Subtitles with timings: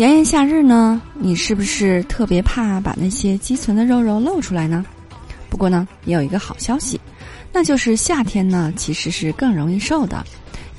[0.00, 4.82] 炎炎夏日呢，你是不是特别怕把那些积存的肉肉露出来呢？
[5.50, 6.98] 不过呢，也有一个好消息，
[7.52, 10.24] 那就是夏天呢其实是更容易瘦的，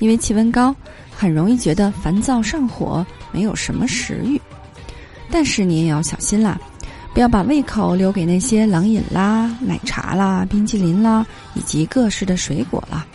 [0.00, 0.74] 因为气温高，
[1.14, 4.40] 很容易觉得烦躁上火，没有什么食欲。
[5.30, 6.60] 但是你也要小心啦，
[7.14, 13.06] 不要把胃口留给那些冷饮啦、奶茶啦、冰淇淋啦以及各式的水果啦。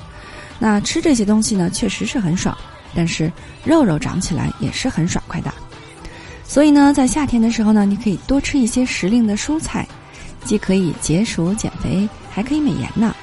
[0.58, 2.58] 那吃这些东西呢，确实是很爽，
[2.96, 3.30] 但是
[3.66, 5.54] 肉肉长起来也是很爽快的。
[6.58, 9.88] 所以呢，在夏天的时候呢，你可以多吃一些时令的蔬菜，
[10.44, 13.16] 既可以解暑减肥，还可以美颜呢。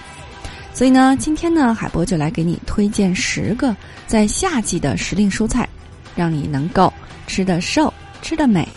[0.72, 3.74] 所以呢，今天呢，海波就来给你推荐十个
[4.06, 5.68] 在夏季的时令蔬菜，
[6.14, 6.92] 让你能够
[7.27, 8.68] 吃得瘦、吃得美。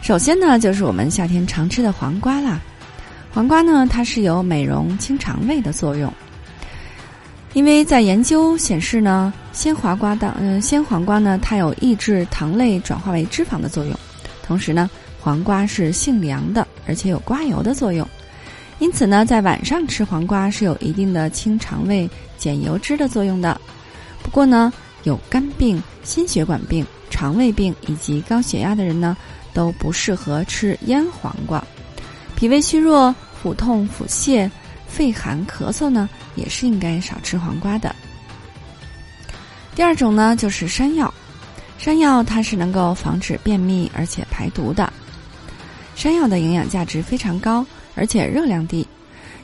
[0.00, 2.60] 首先呢，就是我们夏天常吃的黄瓜啦。
[3.32, 6.14] 黄瓜呢，它是有美容清肠胃的作用。
[7.54, 13.98] 因为在研究显示呢，鲜黄瓜的嗯，鲜黄瓜呢，它有抑制糖类转化为脂肪的作用。
[14.42, 14.88] 同时呢，
[15.20, 18.06] 黄瓜是性凉的，而且有刮油的作用。
[18.78, 23.60] 因此呢，在晚上吃黄瓜是有一定的清肠胃、减油脂的作用的。
[24.22, 29.16] 不过呢，有肝病、心血管病、肠胃病以及高血压的人呢，
[29.52, 31.62] 都不适合吃腌黄瓜。
[32.36, 33.12] 脾胃虚弱、
[33.42, 34.48] 腹痛、腹泻。
[34.88, 37.94] 肺寒咳嗽呢，也是应该少吃黄瓜的。
[39.76, 41.12] 第二种呢，就是山药。
[41.78, 44.92] 山药它是能够防止便秘，而且排毒的。
[45.94, 48.84] 山药的营养价值非常高，而且热量低。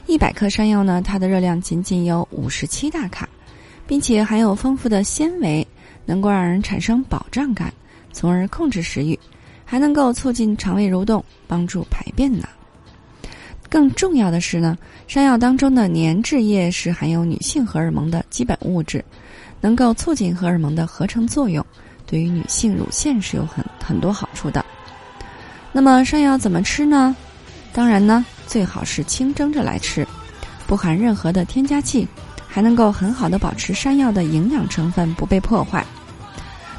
[0.05, 3.29] 一百克山药呢，它的热量仅仅有五十七大卡，
[3.87, 5.65] 并且含有丰富的纤维，
[6.05, 7.73] 能够让人产生饱胀感，
[8.11, 9.17] 从而控制食欲，
[9.63, 12.47] 还能够促进肠胃蠕动，帮助排便呢。
[13.75, 19.03] 更重要的是呢，山药当中的粘质液是含有女性荷尔蒙的基本物质，
[19.59, 21.61] 能够促进荷尔蒙的合成作用，
[22.07, 24.65] 对于女性乳腺是有很很多好处的。
[25.73, 27.13] 那么山药怎么吃呢？
[27.73, 30.07] 当然呢，最好是清蒸着来吃，
[30.65, 32.07] 不含任何的添加剂，
[32.47, 35.85] 还能够很好的保持山药的营养成分不被破坏。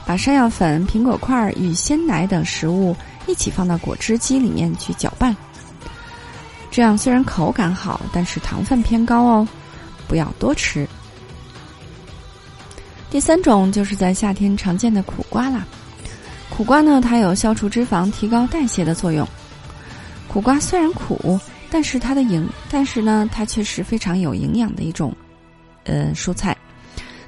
[0.06, 2.96] 把山药粉、苹果块与鲜奶等食物
[3.26, 5.36] 一起放到果汁机里面去搅拌。
[6.76, 9.48] 这样虽然口感好，但是糖分偏高哦，
[10.06, 10.86] 不要多吃。
[13.08, 15.66] 第三种就是在夏天常见的苦瓜啦。
[16.50, 19.26] 苦瓜呢，它有消除脂肪、提高代谢的作用。
[20.28, 25.16] 苦瓜虽然苦，但是它的营，但是呢，它却是非常有营养的一种，
[25.84, 26.54] 呃，蔬菜。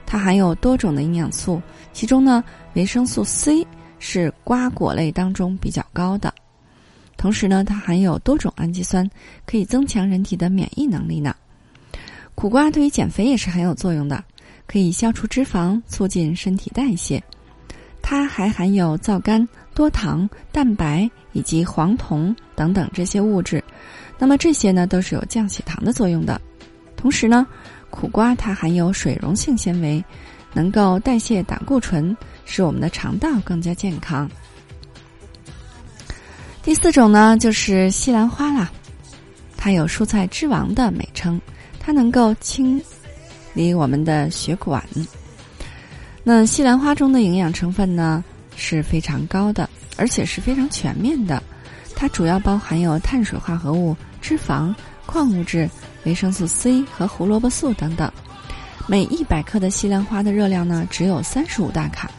[0.05, 1.59] 它含有多种的营养素，
[1.95, 2.45] 其中呢，
[2.75, 3.67] 维生素 C
[3.99, 6.31] 是瓜果类当中比较高的。
[7.19, 9.07] 同时呢，它含有多种氨基酸，
[9.45, 11.35] 可以增强人体的免疫能力呢。
[12.35, 14.25] 苦瓜对于减肥也是很有作用的，
[14.67, 17.23] 可以消除脂肪，促进身体代谢。
[18.01, 23.63] 它还含有皂苷、多糖、蛋白以及黄酮等等这些物质，
[24.17, 26.41] 那么这些呢都是有降血糖的作用的。
[26.97, 27.45] 同时呢，
[27.91, 30.03] 苦瓜它含有水溶性纤维，
[30.55, 34.31] 能够代谢胆固醇，使我们的肠道更加健康。
[36.63, 38.71] 第四种呢，就是西兰花啦，
[39.57, 41.41] 它有“蔬菜之王”的美称，
[41.81, 42.81] 它能够清
[43.55, 44.85] 理我们的血管。
[46.23, 48.23] 那西兰花中的营养成分呢
[48.55, 51.43] 是非常高的，而且是非常全面的。
[51.97, 54.75] 它主要包含有碳水化合物、脂肪、
[55.07, 55.69] 矿物质、
[56.05, 58.13] 维生素 C 和胡萝卜素等等。
[58.87, 62.11] 每一百克的西兰花的热量呢只有三十五大卡，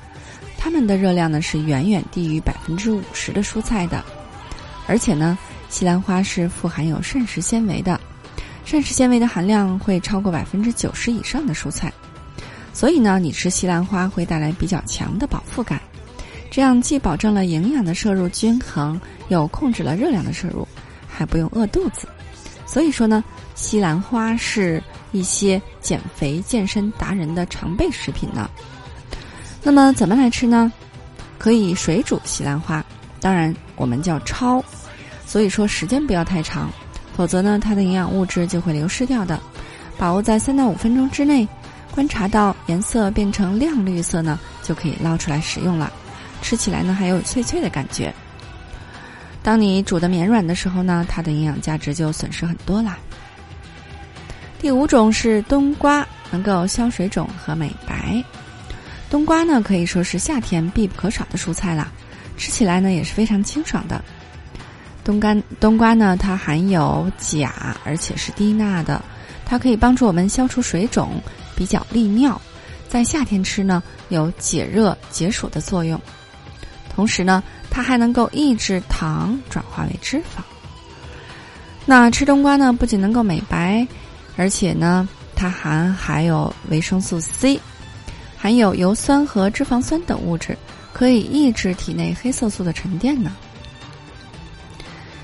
[0.57, 4.03] 它们的热量呢是远远低于百分之五十的蔬菜的。
[4.89, 5.37] 而且呢，
[5.69, 8.01] 西兰花是富含有膳食纤维的，
[8.65, 11.93] 膳食纤维的含量会超过百分之九十以上的蔬菜，
[12.73, 15.79] 所以呢，你吃西兰花会带来比较强的饱腹感，
[16.49, 20.67] 这样既保证了营养的摄入均衡，又控制了热量的摄入，
[21.07, 22.07] 还不用饿肚子。
[22.65, 28.49] 所以说呢，西兰花是一些减肥健身达人的常备食品呢。
[29.61, 30.71] 那么怎么来吃呢？
[31.37, 32.83] 可以水煮西兰花，
[33.19, 34.63] 当然我们叫焯。
[35.25, 36.71] 所以说时间不要太长，
[37.15, 39.39] 否则呢，它的营养物质就会流失掉的。
[39.97, 41.47] 把握在三到五分钟之内，
[41.91, 45.91] 观察到颜色变成亮绿色呢，就可以捞出来食用了。
[46.41, 48.13] 吃起来呢还有脆脆的感觉。
[49.43, 52.97] 当你煮的绵软的时候呢，它的营养价值就损失很多啦。
[54.59, 58.23] 第五种是冬瓜，能够消水肿和美白。
[59.09, 61.91] 冬瓜呢可以说是夏天必不可少的蔬菜啦，
[62.39, 64.03] 吃起来呢也是非常清爽的。
[65.03, 69.03] 冬干冬瓜呢，它含有钾，而且是低钠的，
[69.45, 71.21] 它可以帮助我们消除水肿，
[71.55, 72.39] 比较利尿。
[72.87, 75.99] 在夏天吃呢，有解热解暑的作用。
[76.89, 80.41] 同时呢，它还能够抑制糖转化为脂肪。
[81.85, 83.85] 那吃冬瓜呢，不仅能够美白，
[84.37, 87.59] 而且呢，它还含有维生素 C，
[88.37, 90.55] 含有油酸和脂肪酸等物质，
[90.99, 93.31] 可以抑制体内黑色素的沉淀呢。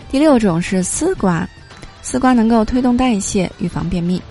[0.10, 1.45] 第六种是丝瓜，
[2.01, 4.22] 丝瓜能够推动代谢，预防便秘。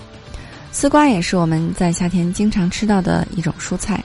[0.73, 4.03] 丝瓜也是我们在夏天经常吃到的一种蔬菜，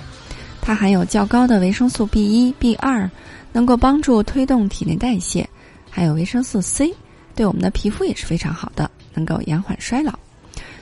[0.59, 3.09] 它含有较高的维生素 B 一、B 二，
[3.53, 5.45] 能够帮助推动体内代谢；
[5.89, 6.94] 还有维生素 C，
[7.36, 10.12] 对我们的皮肤也是非常好的，能够延缓衰老。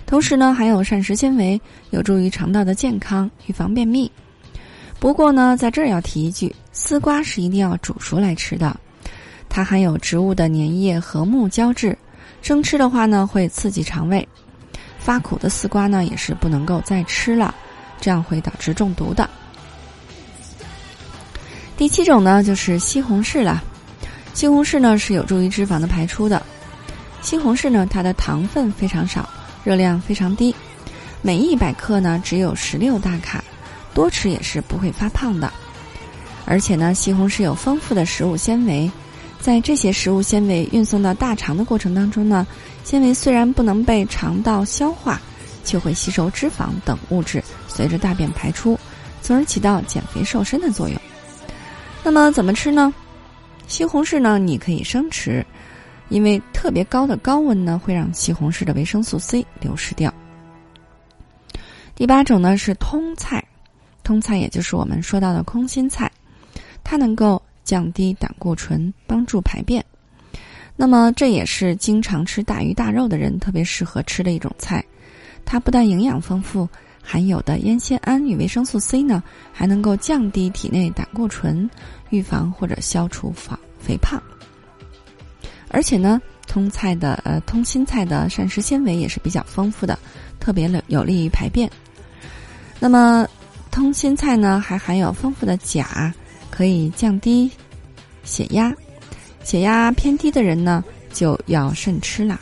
[0.08, 1.62] 同时呢，含有膳食纤维，
[1.92, 4.12] 有助于肠道的健康，预防便秘。
[5.00, 8.76] 不过呢，在这儿要提一句，丝瓜是一定要煮熟来吃的。
[9.48, 11.98] 它含有植物的粘液和木胶质，
[12.42, 14.28] 生吃的话呢会刺激肠胃。
[14.98, 17.54] 发苦的丝瓜呢也是不能够再吃了，
[18.02, 19.30] 这样会导致中毒的。
[21.78, 23.64] 第七种呢就是西红柿了，
[24.34, 26.42] 西红柿呢是有助于脂肪的排出的。
[27.22, 29.30] 西红柿呢它的糖分非常少，
[29.64, 30.54] 热量非常低，
[31.22, 33.44] 每一百克呢只有十六大卡，
[33.98, 35.52] 多吃也是不会发胖的。
[36.46, 38.90] 而且呢西红柿有丰富的食物纤维。
[39.40, 42.46] 在这些食物纤维运送到大肠的过程当中呢，
[42.84, 45.20] 纤维虽然不能被肠道消化，
[45.64, 48.78] 却会吸收脂肪等物质，随着大便排出，
[49.22, 51.00] 从而起到减肥瘦身的作用。
[52.04, 52.94] 那么怎么吃呢？
[53.68, 55.46] 西红柿呢，你可以生吃，
[56.10, 60.14] 因为特别高的高温呢，会让西红柿的维生素 C 流失掉。
[61.96, 63.44] 第八种呢是通菜，
[64.08, 66.10] 通菜也就是我们说到的空心菜，
[66.82, 67.42] 它能够。
[67.68, 69.84] 降低胆固醇，帮助排便。
[70.78, 74.82] 那么，这也是经常吃大鱼大肉的人特别适合吃的一种菜。
[75.44, 76.66] 它不但营养丰富，
[77.04, 79.22] 含有的烟酰胺与维生素 C 呢，
[79.52, 81.70] 还能够降低体内胆固醇，
[82.10, 84.24] 预防或者消除防肥胖。
[85.68, 90.00] 而且呢，通菜的呃通心菜的膳食纤维也是比较丰富的，
[90.40, 91.70] 特别有有利于排便。
[92.80, 93.28] 那么，
[93.78, 96.12] 通心菜呢还含有丰富的钾。
[96.50, 97.52] 可以降低
[98.24, 98.74] 血压，
[99.44, 100.84] 血压偏低的人呢
[101.14, 102.40] 就要慎吃啦。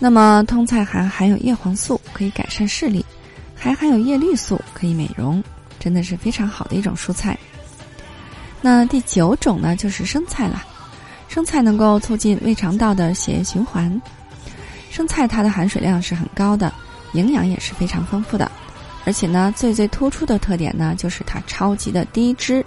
[0.00, 3.06] 那么通菜还含有叶黄素，可以改善视力，
[3.54, 5.40] 还含有叶绿素，可以美容，
[5.78, 7.38] 真的是非常好的一种蔬菜。
[8.60, 10.66] 那第九种呢就是生菜了，
[11.28, 14.02] 生菜能够促进胃肠道的血液循环，
[14.90, 16.74] 生菜它的含水量是很高的，
[17.12, 18.50] 营养也是非常丰富的。
[19.08, 22.62] 而且呢，最最突出的特点呢，就是它超级的低脂。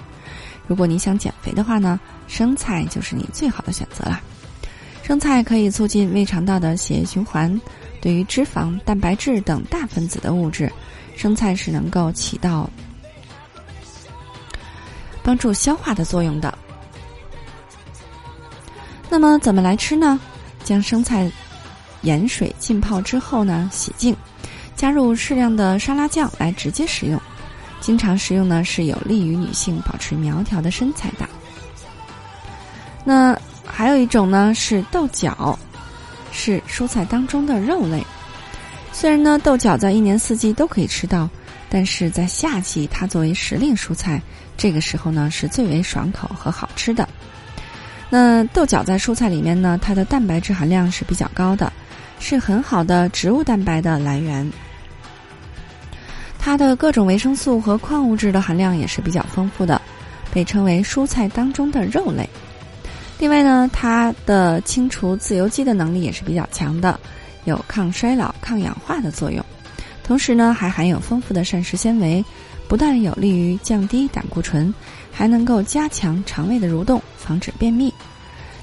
[0.65, 4.19] 如果你想减肥的话呢，生菜就是你最好的选择了。
[5.03, 7.61] 生菜可以促进胃肠道的血液循环，
[8.01, 10.71] 对于脂肪、蛋白质等大分子的物质，
[11.15, 12.67] 生菜是能够起到
[15.21, 16.57] 帮助消化的作用的。
[19.11, 20.19] 那么怎么来吃呢？
[20.63, 21.31] 将生菜
[22.01, 24.17] 盐水浸泡之后呢，洗净。
[24.81, 27.21] 加入适量的沙拉酱来直接食用，
[27.79, 31.29] 经常食用呢是有利于女性保持苗条的身材的。
[33.03, 35.59] 那还有一种呢是豆角，
[36.31, 38.03] 是蔬菜当中的肉类。
[38.91, 41.29] 虽然呢豆角在一年四季都可以吃到，
[41.69, 44.19] 但是在夏季它作为时令蔬菜，
[44.57, 47.07] 这个时候呢是最为爽口和好吃的。
[48.09, 51.71] 那豆角在蔬菜里面呢，它的蛋白质含量是比较高的，
[52.19, 54.51] 是很好的植物蛋白的来源。
[56.43, 59.79] 它的各种维生素和矿物质的含量也是比较丰富的，
[60.33, 62.27] 被称为蔬菜当中的肉类。
[63.19, 66.99] 另外呢，它的清除自由基的能力也是比较强的，
[67.45, 69.45] 有抗衰老、抗氧化的作用。
[70.03, 72.25] 同时呢，还含有丰富的膳食纤维，
[72.67, 74.73] 不但有利于降低胆固醇，
[75.11, 77.93] 还能够加强肠胃的蠕动，防止便秘。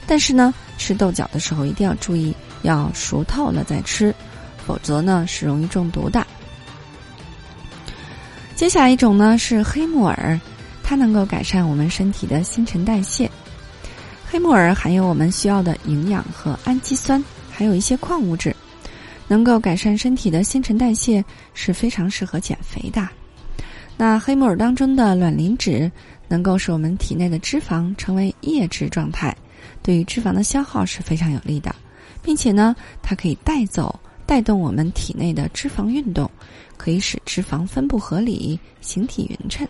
[0.04, 4.12] 但是呢，吃豆角的时候一定要注意，要熟透了再吃，
[4.66, 6.26] 否则呢是容易中毒的。
[8.58, 10.38] 接下来一种呢是黑木耳，
[10.82, 13.30] 它能够改善我们身体的新陈代谢。
[14.28, 17.22] 黑木耳含有我们需要的营养和氨基酸，
[17.52, 18.54] 还有一些矿物质。
[19.28, 21.24] 能够改善身体的新陈代谢，
[21.54, 23.08] 是非常适合减肥的。
[23.96, 25.88] 那黑木耳当中的卵磷脂
[26.26, 29.32] 能够使我们体内的脂肪成为液质状态，
[29.84, 31.72] 对于脂肪的消耗是非常有利的，
[32.20, 36.30] 并且呢，它可以带走、带动我们体内的脂肪运动，
[36.76, 39.66] 可以使脂肪分布合理、形体匀称。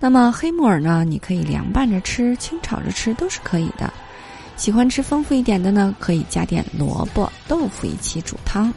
[0.00, 3.94] 那么黑木耳呢，你可以凉拌着吃、清炒着吃都是可以的。
[4.56, 8.74] 喜欢吃丰富一点的呢，可以加点萝卜、豆腐一起煮汤。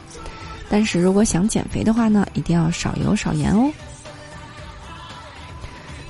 [0.68, 3.72] 但是如果想减肥的话呢，一定要少油少盐哦。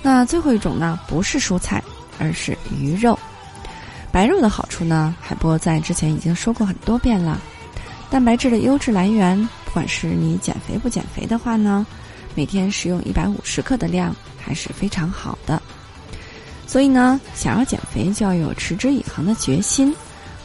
[0.02, 1.82] 那最后一种呢，不是蔬菜，
[2.18, 3.18] 而是鱼肉。
[4.12, 7.40] 白肉的好处呢，海波在之前已经说过很多遍了。
[8.10, 11.86] 蛋白质的优质来源，不管是你减肥不减肥的话呢，
[12.34, 15.62] 每天食用一百五十克的量还是非常好的。
[16.66, 19.94] 所以呢，想要减肥就要有持之以恒的决心，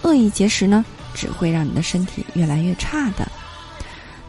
[0.03, 3.27] 恶意节食呢，只会让你的身体越来越差的。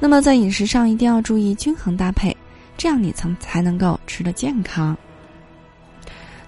[0.00, 2.34] 那么在饮食上一定要注意均衡搭配，
[2.78, 4.96] 这样你才才能够吃得健康。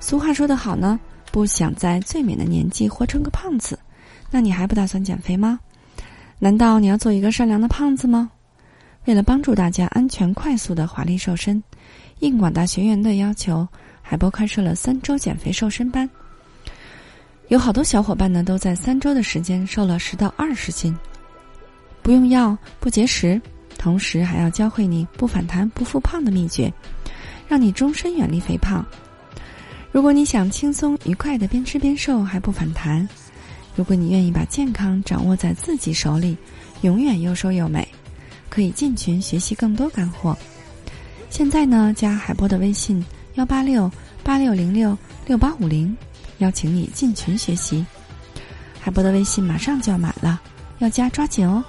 [0.00, 0.99] 俗话说得好呢，
[1.30, 3.78] 不想在最美的年纪活成个胖子，
[4.30, 5.61] 那你还不打算减肥吗？
[6.38, 8.30] 难道你要做一个善良的胖子吗？
[9.07, 11.62] 为了帮助大家安全快速的华丽瘦身，
[12.21, 13.66] 应广大学员的要求。
[14.00, 16.09] 海波开设了三周减肥瘦身班，
[17.49, 20.97] 有好多小伙伴呢都在三周的时间瘦了十到二十斤，
[22.02, 23.38] 不用药不节食，
[23.76, 26.73] 同时还要教会你不反弹不复胖的秘诀，
[27.47, 28.83] 让你终身远离肥胖。
[29.92, 33.07] 如果你想轻松愉快的边吃边瘦还不反弹，
[33.78, 36.37] 如果你愿意把健康掌握在自己手里，
[36.80, 37.87] 永远又瘦又美，
[38.50, 40.37] 可以进群学习更多干货。
[41.30, 43.04] 现在呢，加海波的微信。
[43.35, 43.88] 幺八六
[44.25, 45.97] 八六零六六八五零，
[46.38, 47.87] 邀请你进群学习。
[48.80, 50.42] 海波的微信马上就要满了，
[50.80, 51.64] 要加抓紧哦。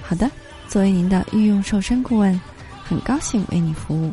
[0.00, 0.30] 好的，
[0.68, 2.40] 作为您的御用瘦身顾问，
[2.84, 4.12] 很高兴为你服务。